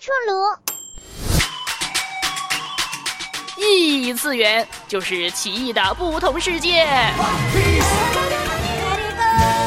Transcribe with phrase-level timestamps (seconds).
[0.00, 0.56] 出炉。
[3.56, 6.86] 异次元就是奇异的不同世界。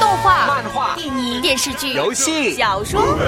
[0.00, 3.18] 动画、漫画、电影、电视剧、游戏、小说。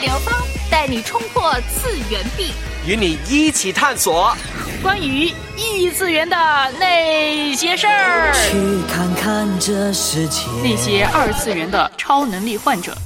[0.00, 0.32] 刘峰
[0.70, 2.52] 带你冲破次元壁，
[2.86, 4.34] 与你一起探索
[4.82, 6.36] 关于异次元的
[6.78, 8.32] 那些事儿。
[8.32, 12.96] 去看看这世界，那些二次元的超能力患者。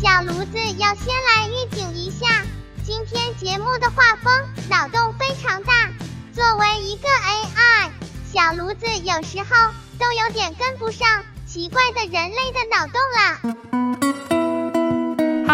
[0.00, 2.42] 小炉子要先来预警一下，
[2.84, 4.32] 今天节目的画风
[4.70, 5.72] 脑洞非常大。
[6.32, 7.90] 作为一个 AI，
[8.32, 11.08] 小炉子有时候都有点跟不上
[11.46, 14.15] 奇怪的人类的脑洞啦。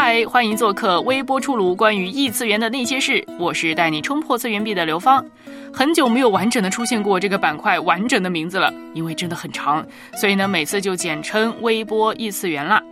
[0.04, 5.24] 嗨，欢迎做客微波出炉关于异次元的那些事，我是带你冲破次元壁的刘芳。
[5.72, 12.82] 很久没有完整的出现过这个板块完整的名字了，因为真的很长，所以呢每次就简称微波异次元啦。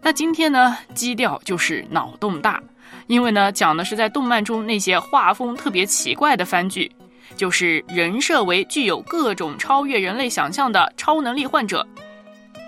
[0.00, 2.60] 那今天呢，基调就是脑洞大，
[3.06, 6.90] 因为呢讲的是在动漫中那些画风特别奇怪的番剧。
[7.36, 11.86] 就是人设为具有各种超越人类想象的超能力患者，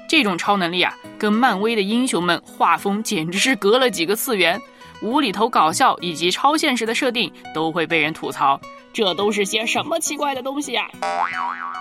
[0.08, 4.60] 这种超能力啊，跟漫威的英雄们画风简直是隔了几个次元，
[5.02, 8.60] 无厘头搞笑以及超现实的设定都会被人吐槽，
[8.92, 10.86] 这都是些什么奇怪的东西啊？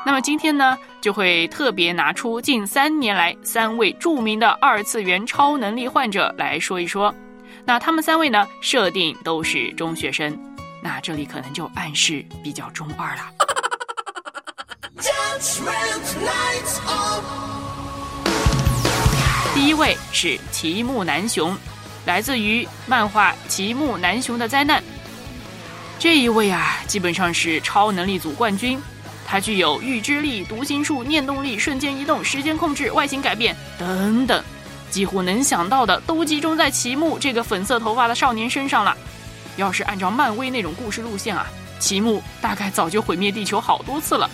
[0.06, 7.14] 那么今天呢，就会特别拿出近三年来三位著名的二次元超能力患者来说一说，
[7.66, 10.38] 那他们三位呢，设定都是中学生。
[10.82, 13.30] 那这里可能就暗示比较中二了。
[19.64, 21.58] 第一位是齐木楠雄，
[22.06, 24.82] 来自于漫画《齐木楠雄的灾难》。
[25.98, 28.78] 这一位啊，基本上是超能力组冠军，
[29.26, 34.44] 他具有预知力、读心术、念动力、瞬间移动、时间控制、外形改变等等，
[34.90, 38.94] 几乎能想到的都集中在齐木这个粉色头发的少年身上了。
[39.56, 41.48] 要是按照漫威那种故事路线啊，
[41.80, 44.30] 奇木大概早就毁灭地球好多次了。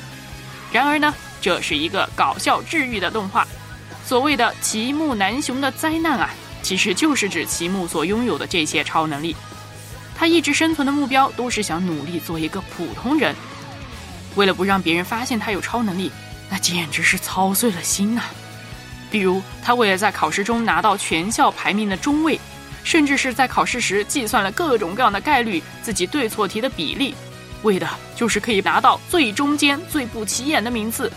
[0.71, 3.45] 然而呢，这是一个搞笑治愈的动画。
[4.09, 6.31] 所谓的奇木南雄的灾难啊，
[6.63, 9.35] 其实就是指奇木所拥有的这些超能力。
[10.15, 13.35] 他一直生存的目标都是想努力做一个普通人。
[14.33, 16.09] 为了不让别人发现他有超能力，
[16.49, 18.25] 那简直是操碎了心啊。
[19.11, 22.39] 比如，他为了在考试中拿到全校排名的中位。
[22.83, 27.13] 甚至是在考试时计算了各种各样的概率，自己对错题的比例，
[27.61, 31.11] 为的就是可以拿到最中间、最不起眼的名次。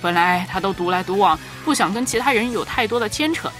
[0.00, 3.50] 本来他都独来独往，不想跟其他人有太多的牵扯，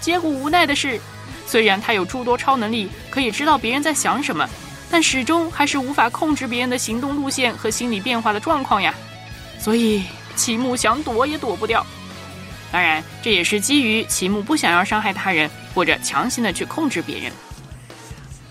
[0.00, 1.00] 结果无奈的是，
[1.46, 4.48] 虽然他有诸多超能力，可以知道别人在想什么，
[4.90, 8.94] 但始终还是无法控制别人的行动路线和心理变化的状况呀。
[9.58, 10.04] 所以
[10.36, 11.84] 齐木想躲也躲不掉。
[12.70, 15.50] 当然，这也是基于齐木不想要伤害他人。
[15.74, 17.30] 或者强行的去控制别人，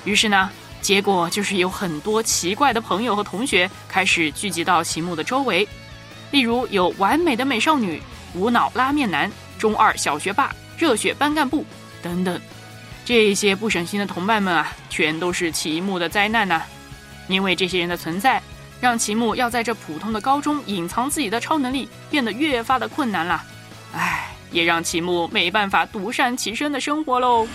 [0.05, 5.67] 于是呢，结果就是有很多奇怪的朋友和同学开始聚集到齐木的周围，
[6.31, 8.01] 例如有完美的美少女、
[8.33, 11.65] 无脑拉面男、中二小学霸、热血班干部
[12.01, 12.39] 等等，
[13.05, 16.61] 这些不省心的同伴们啊，全都是齐木的灾难呐！
[17.27, 18.41] 因为这些人的存在，
[18.79, 23.43] 让齐木要在这普通的高中隐藏自己的超能力变得越发的困难了，
[23.93, 24.23] 唉。
[24.49, 27.45] 也让齐木没办法独善其身的生活喽。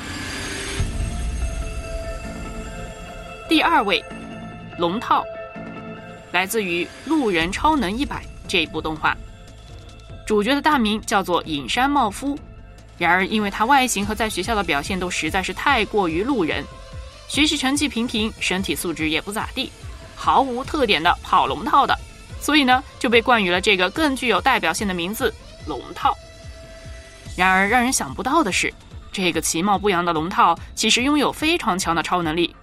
[3.49, 4.04] 第二位，
[4.77, 5.25] 龙套，
[6.33, 8.16] 来自于《路人超能一百》
[8.52, 9.16] 这一部动画，
[10.26, 12.38] 主角的大名叫做隐山茂夫。
[12.98, 16.62] 然而，因为他外形和在学校的表现都实在是太过于路人，
[17.28, 19.72] 学习成绩平平，身体素质也不咋地，
[20.14, 21.98] 毫无特点的跑龙套的，
[22.42, 25.32] 所以呢，就被冠予了这个更具有代表性的名字——
[25.66, 26.14] 龙套。
[27.34, 28.70] 然而，让人想不到的是，
[29.10, 32.54] 这个其貌不扬的龙套其实拥有非常强的超能力。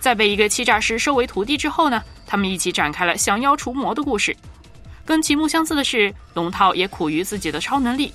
[0.00, 4.34] 在被一个欺诈师收为徒弟之后呢，他们一起展开了降妖除魔的故事。
[5.06, 8.12] 跟齐木相似的是，龙套也苦于自己的超能力，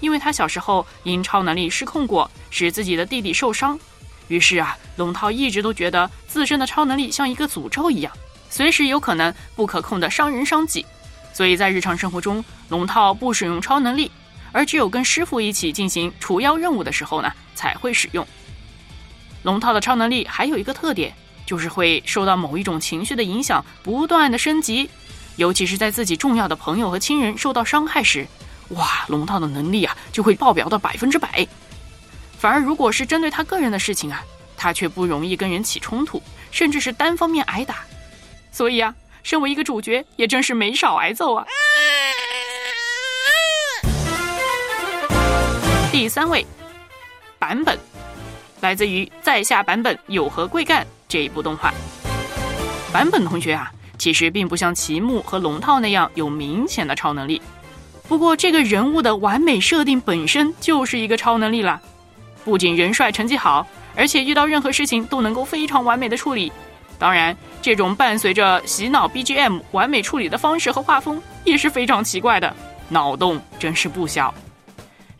[0.00, 3.76] 因为他小时候因超能力失控过，使自己的弟弟受伤。
[4.28, 8.12] 于是啊，龙套一直都觉得自身的超能力像一个诅咒一样，
[8.50, 10.84] 随时有可能不可控的伤人伤己。
[11.32, 14.10] 所以在日常生活中，龙套不使用超能力。
[14.52, 18.26] 而只有跟师傅一起进行除妖任务的时候呢，才会使用。
[19.42, 24.88] 龙套的超能力还有一个特点，就是会受到某一种情绪的影响，不断的升级。
[25.36, 28.26] 尤其是在自己重要的朋友和亲人受到伤害时，
[28.70, 31.46] 哇，龙套的能力啊就会爆表到百分之百。
[32.38, 34.24] 反而如果是针对他个人的事情啊，
[34.56, 37.84] 他却不容易跟人起冲突，甚至是单方面挨打。
[38.50, 41.46] 所以啊，身为一个主角，也真是没少挨揍啊。
[45.92, 46.46] 第三位，
[47.38, 47.78] 版本，
[48.60, 51.72] 来自于《在下版本有何贵干》这一部动画。
[52.92, 53.72] 版本同学啊，
[54.06, 57.42] 其实并不像齐木和龙套那样有明显的超能力，
[58.06, 61.82] 不过这个人物的完美设定本身就是一个超能力了。
[62.44, 63.66] 不仅人帅、成绩好，
[63.96, 66.52] 而且遇到任何事情都能够非常完美的处理。
[67.00, 72.54] 当然，这种伴随着洗脑 BGM 完美处理的方式和画风也是非常奇怪的，
[72.88, 74.32] 脑洞真是不小。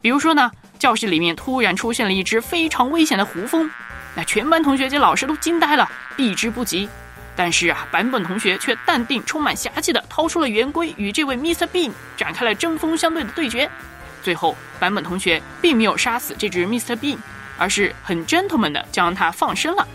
[0.00, 0.48] 比如说呢？
[0.78, 3.68] 教室里面突然出现了一只非常危险的胡蜂，
[4.14, 6.88] 那全班同学及老师都惊呆了，避之不及。
[7.36, 11.66] 但是啊，坂本同学却淡定、充满侠气的掏出了圆规，与这位 Mr.
[11.66, 13.70] Bean 展开了针锋相对的对决。
[14.22, 16.96] 最后，坂本同学并没有杀死这只 Mr.
[16.96, 17.18] Bean，
[17.58, 19.86] 而是很 gentleman 的将它放生了。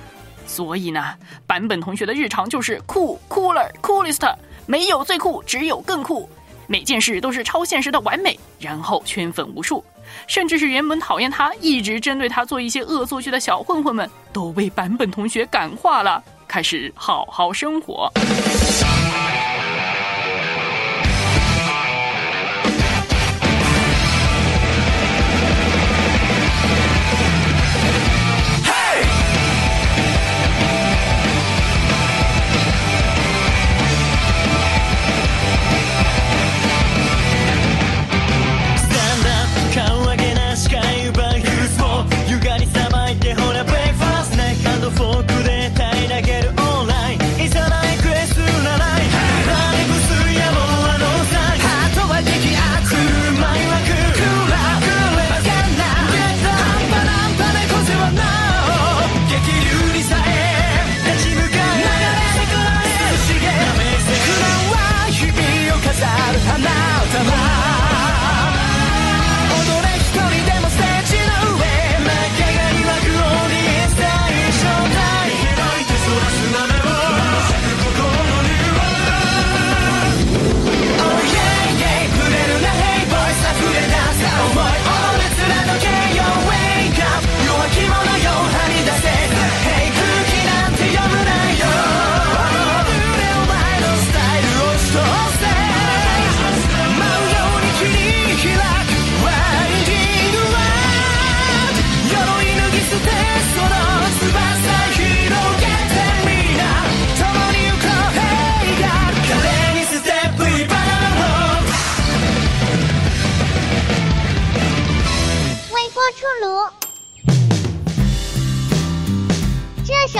[0.45, 1.15] 所以呢，
[1.47, 4.35] 坂本同学的日常就是酷、cooler、coolest，
[4.67, 6.29] 没有最酷，只有更酷。
[6.67, 9.83] 每件事都是超现实的完美，然后圈粉无数。
[10.27, 18.12] 甚至是原本讨厌他、一直针对他做一些恶作剧的小混混们，都被版本同学感化了，开始好好生活。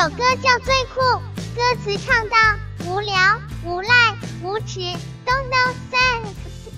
[0.01, 1.00] 首歌叫最酷，
[1.56, 2.36] 歌词唱到
[2.88, 3.13] 无聊、
[3.63, 3.89] 无赖、
[4.42, 4.80] 无耻
[5.24, 6.25] ，Don't know sex，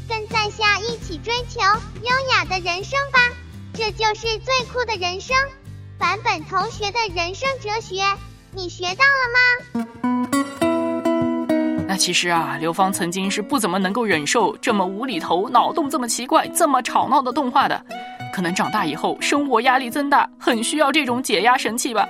[0.10, 1.62] 跟在下一起追求
[2.02, 3.20] 优雅的人生吧，
[3.74, 5.38] 这就是最酷的人生。
[5.98, 8.04] 版本同学的人生哲学，
[8.52, 9.88] 你学到了吗？
[11.88, 17.86] 那其实啊，刘芳曾经是不怎么能够忍受这么无厘头、脑洞这么奇怪、这么吵闹的动画的，
[18.36, 22.06] 可能长大以后生活压力增大，很需要这种解压神器吧。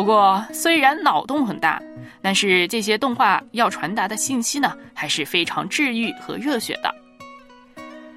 [0.00, 1.78] 不过，虽然脑洞很大，
[2.22, 6.90] 但是这些动画要传达的信息呢，还是非常治愈和热血的。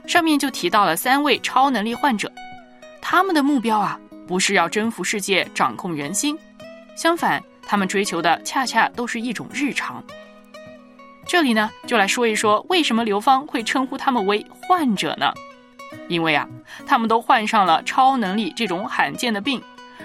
[0.07, 2.31] 上面就提到了三位超能力患者，
[3.01, 6.39] 他们的目标啊，不是要征服世界、掌控人心，
[6.95, 10.01] 相反，他们追求的恰恰都是一种日常。
[11.27, 15.33] 这里呢，就来说一说为什么刘芳会称呼他们为患者呢？
[16.07, 16.47] 因为啊，
[16.87, 19.61] 他们都患上了超能力这种罕见的病。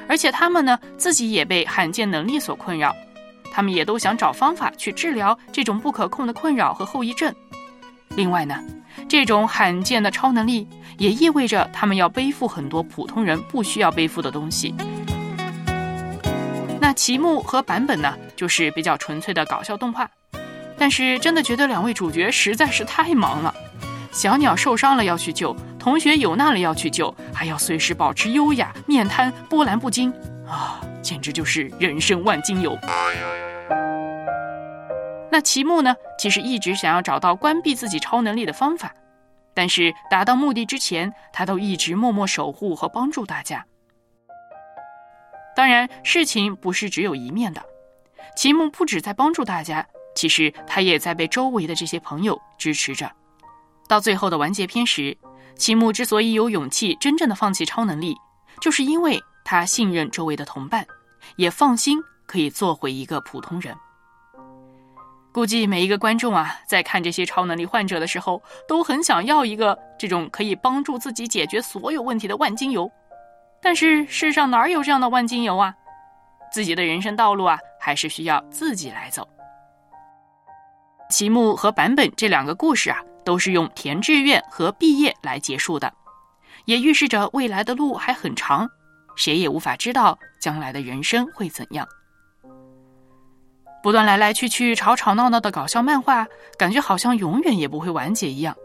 [0.09, 2.97] 而且他们呢，自己也被罕见能力所困扰，
[3.53, 7.33] 他们也都想找方法去治疗这种不可控的困扰和后遗症。
[8.17, 8.59] 另外呢，
[9.09, 14.75] 这种罕见的超能力也意味着他们要背负很多普通人不需要背负的东西。
[16.81, 20.09] 那齐木和版本呢，就是比较纯粹的搞笑动画，
[20.79, 23.55] 但是真的觉得两位主角实在是太忙了。
[24.11, 30.13] 小鸟受伤了要去救，同学有难了要去救，还要随时保持优雅、面瘫、波澜不惊
[30.47, 32.77] 啊，简直就是人生万金油。
[35.31, 35.95] 那齐木呢？
[36.19, 38.93] 其实一直想要找到关闭自己超能力的方法，
[39.55, 43.65] 但是达到目的之前，他都一直默默守护和帮助大家。
[45.55, 47.63] 当然，事情不是只有一面的，
[48.37, 49.87] 齐木不止在帮助大家，
[50.17, 53.13] 其实他也在被周围的这些朋友支持着。
[53.89, 55.17] 到最后的完结篇时，
[55.57, 58.15] 齐木之所以有勇气真正的放弃超能力，
[58.61, 60.87] 就是因为他信任周围的同伴，
[61.37, 63.75] 也放心可以做回一个普通人。
[65.33, 72.91] 估计每一个观众啊，在看这些超能力患者的时候，都很想要一个这种可以帮助自己解决所有问题的万金油。
[73.63, 75.75] 但是世上哪有这样的万金油啊？
[76.53, 79.29] 自己的人生道路啊，还是需要自己来走。
[81.11, 85.93] 齐木和版本这两个故事啊，都是用填志愿和毕业来结束的，
[86.65, 88.67] 也预示着未来的路还很长，
[89.17, 91.87] 谁也无法知道将来的人生会怎样。
[93.83, 98.57] 不断来来去去、吵吵闹闹的搞笑漫画，感觉好像永远也不会完结一样。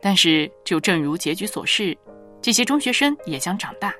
[0.00, 1.94] 但是，就正如结局所示，
[2.40, 3.92] 这些中学生也将长大，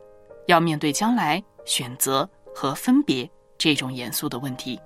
[0.47, 4.81] 要面对将来选择和分别这种严肃的问题。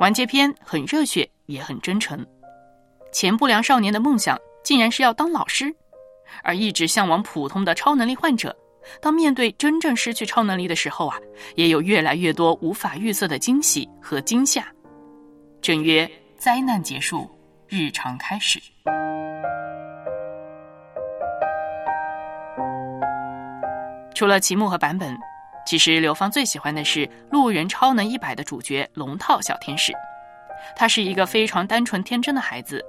[0.00, 2.26] 完结篇很热血，也很真诚。
[3.16, 5.74] 前不良少年的梦想竟然是要当老师，
[6.42, 8.54] 而一直向往普通的超能力患者。
[9.00, 11.16] 当面对真正失去超能力的时候啊，
[11.54, 14.70] 也有越来越多无法预测的惊喜和惊吓。
[15.62, 16.06] 正曰
[16.36, 17.26] 灾难结束，
[17.68, 18.60] 日常开始。
[24.14, 25.16] 除了齐木和版本，
[25.66, 29.94] 其实刘芳最喜欢的是《路人超能一百》的主角龙套小天使。
[30.76, 32.84] 他是一个非常单纯天真的孩子，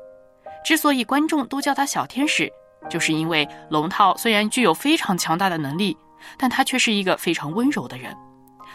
[0.68, 2.52] 之所以观众都叫他小天使。
[2.90, 5.98] 就是因为龙套虽然具有非常强大的能力，
[6.38, 8.14] 但他却是一个非常温柔的人。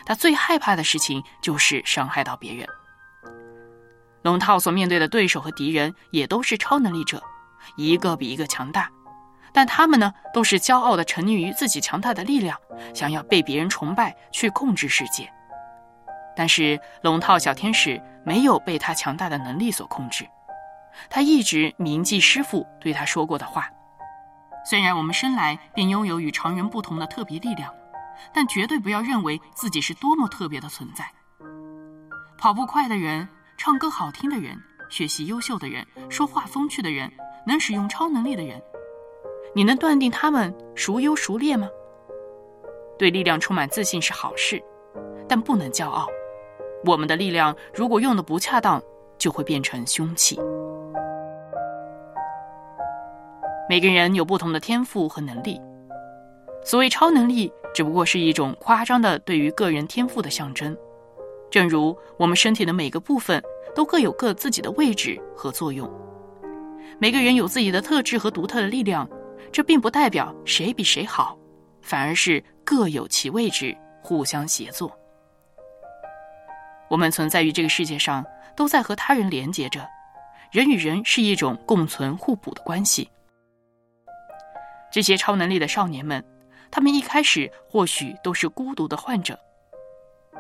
[0.07, 2.67] 他最害怕的事情就是伤害到别人。
[4.23, 7.23] 龙套所面对的对手和敌人也都是超能力者，
[7.77, 8.91] 一个比一个强大，
[9.53, 12.59] 但他们呢，都是骄傲的沉溺于自己强大的力量，
[12.95, 15.31] 想要被别人崇拜，去控制世界。
[16.35, 20.27] 但是龙套小天使没有被他强大的能力所控制，
[21.11, 23.69] 他一直铭记师傅对他说过的话。
[24.65, 27.73] 虽然我们生来便拥有与常人不同的特别力量，
[28.33, 31.05] 但绝对不要认为自己是多么特别的存在。
[32.39, 34.57] 跑步快的人、唱歌好听的人、
[34.89, 37.11] 学习优秀的人、说话风趣的人、
[37.47, 38.63] 能使用超能力的人，
[39.55, 41.69] 你能断定他们孰优孰劣吗？
[42.99, 44.63] 对力量充满自信是好事，
[45.29, 46.07] 但不能骄傲。
[46.85, 48.81] 我们的力量如果用的不恰当，
[49.19, 50.39] 就会变成凶器。
[53.69, 55.61] 每个人有不同的天赋和能力，
[56.65, 60.77] 所谓超能力，只不过是一种夸张的对于个人天赋的象征。
[61.51, 63.43] 正如我们身体的每个部分
[63.75, 65.89] 都各有各自己的位置和作用，
[66.99, 69.09] 每个人有自己的特质和独特的力量，
[69.53, 71.39] 这并不代表谁比谁好，
[71.81, 74.91] 反而是各有其位置，互相协作。
[76.89, 78.25] 我们存在于这个世界上，
[78.57, 79.89] 都在和他人连接着，
[80.51, 83.09] 人与人是一种共存互补的关系。
[84.93, 86.23] 这些超能力的少年们，
[86.71, 89.39] 他们一开始或许都是孤独的患者，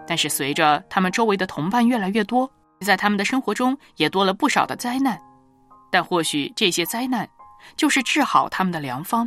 [0.07, 2.53] 但是随着他们周围的同伴越来越多，
[2.85, 5.19] 在他们的生活中也多了不少的灾难。
[5.91, 7.27] 但或许这些灾难，
[7.77, 9.27] 就是治好他们的良方。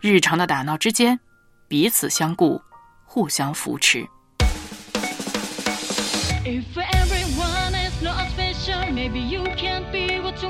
[0.00, 1.20] 日常的打闹之间，
[1.68, 2.58] 彼此相顾，
[3.04, 4.06] 互相扶持。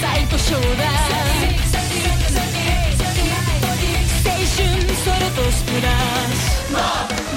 [0.00, 0.60] 最高賞青
[4.32, 4.58] 春
[4.94, 7.27] それとスプラ